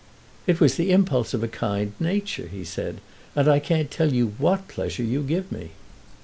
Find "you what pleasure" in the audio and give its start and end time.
4.11-5.03